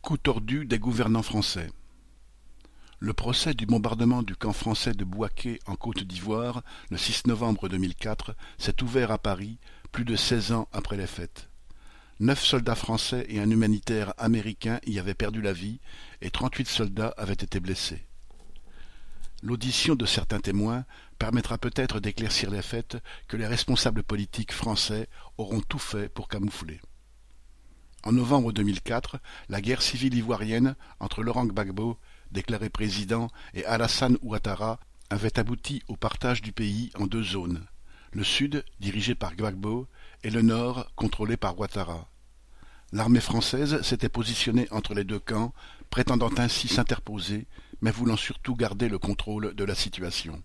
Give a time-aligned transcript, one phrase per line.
[0.00, 1.70] Coup tordu des gouvernants français.
[3.00, 7.68] Le procès du bombardement du camp français de Boaké en Côte d'Ivoire, le 6 novembre
[7.68, 9.58] 2004, s'est ouvert à Paris,
[9.92, 11.50] plus de seize ans après les fêtes.
[12.18, 15.80] Neuf soldats français et un humanitaire américain y avaient perdu la vie
[16.22, 18.06] et trente-huit soldats avaient été blessés.
[19.42, 20.86] L'audition de certains témoins
[21.18, 22.96] permettra peut-être d'éclaircir les faits
[23.28, 26.80] que les responsables politiques français auront tout fait pour camoufler.
[28.04, 29.18] En novembre 2004,
[29.48, 31.96] la guerre civile ivoirienne entre Laurent Gbagbo,
[32.32, 34.78] déclaré président, et Alassane Ouattara
[35.08, 37.64] avait abouti au partage du pays en deux zones,
[38.12, 39.88] le sud dirigé par Gbagbo
[40.22, 42.06] et le nord contrôlé par Ouattara.
[42.92, 45.54] L'armée française s'était positionnée entre les deux camps,
[45.88, 47.46] prétendant ainsi s'interposer,
[47.80, 50.42] mais voulant surtout garder le contrôle de la situation.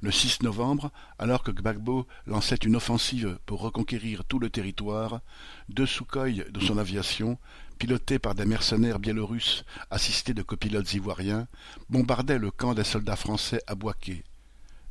[0.00, 5.20] Le 6 novembre, alors que Gbagbo lançait une offensive pour reconquérir tout le territoire,
[5.68, 7.36] deux Sukhoi de son aviation,
[7.80, 11.48] pilotés par des mercenaires biélorusses assistés de copilotes ivoiriens,
[11.90, 14.22] bombardaient le camp des soldats français à Boaké.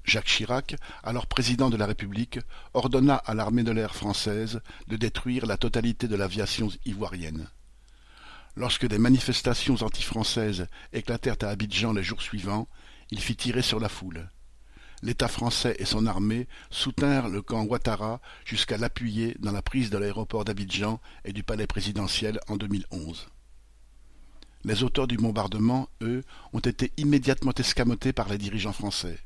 [0.03, 2.39] Jacques Chirac, alors président de la République,
[2.73, 7.47] ordonna à l'armée de l'air française de détruire la totalité de l'aviation ivoirienne.
[8.57, 12.67] Lorsque des manifestations anti-françaises éclatèrent à Abidjan les jours suivants,
[13.09, 14.27] il fit tirer sur la foule
[15.03, 19.97] l'État français et son armée soutinrent le camp Ouattara jusqu'à l'appuyer dans la prise de
[19.97, 23.27] l'aéroport d'Abidjan et du palais présidentiel en 2011.
[24.63, 29.19] Les auteurs du bombardement, eux, ont été immédiatement escamotés par les dirigeants français.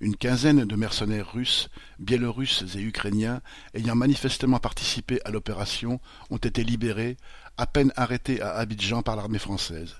[0.00, 3.40] Une quinzaine de mercenaires russes, biélorusses et ukrainiens
[3.74, 7.16] ayant manifestement participé à l'opération ont été libérés,
[7.56, 9.94] à peine arrêtés à Abidjan par l'armée française.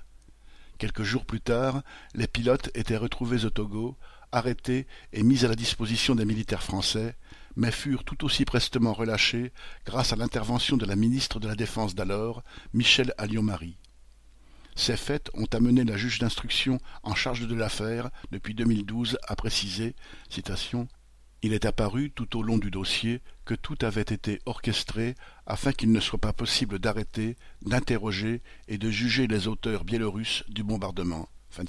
[0.77, 1.81] Quelques jours plus tard,
[2.13, 3.97] les pilotes étaient retrouvés au Togo,
[4.31, 7.15] arrêtés et mis à la disposition des militaires français,
[7.55, 9.53] mais furent tout aussi prestement relâchés
[9.85, 12.43] grâce à l'intervention de la ministre de la Défense d'alors,
[12.73, 13.77] Michel Alliot-Marie.
[14.75, 19.95] Ces faits ont amené la juge d'instruction en charge de l'affaire depuis 2012 à préciser
[20.29, 20.87] citation,
[21.45, 25.15] Il est apparu tout au long du dossier que tout avait été orchestré
[25.45, 30.63] afin qu'il ne soit pas possible d'arrêter, d'interroger et de juger les auteurs biélorusses du
[30.63, 31.27] bombardement.
[31.49, 31.65] Fin.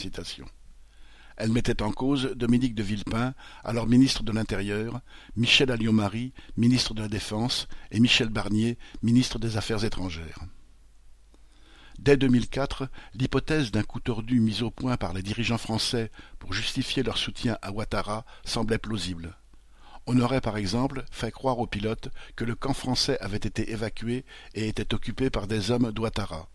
[1.36, 3.34] Elle mettait en cause Dominique de Villepin,
[3.64, 5.00] alors ministre de l'Intérieur,
[5.34, 10.38] Michel Alliot-Marie, ministre de la Défense, et Michel Barnier, ministre des Affaires étrangères.
[11.98, 17.02] Dès 2004, l'hypothèse d'un coup tordu mis au point par les dirigeants français pour justifier
[17.02, 19.36] leur soutien à Ouattara semblait plausible.
[20.06, 24.24] On aurait par exemple fait croire aux pilotes que le camp français avait été évacué
[24.54, 26.48] et était occupé par des hommes d'Ouattara.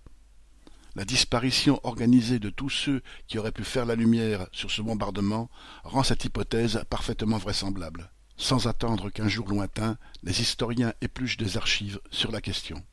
[0.96, 5.50] La disparition organisée de tous ceux qui auraient pu faire la lumière sur ce bombardement
[5.84, 8.12] rend cette hypothèse parfaitement vraisemblable.
[8.38, 12.84] Sans attendre qu'un jour lointain, les historiens épluchent des archives sur la question.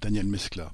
[0.00, 0.70] Daniel Mescla